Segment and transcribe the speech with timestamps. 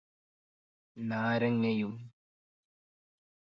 [0.97, 1.93] നാരങ്ങയും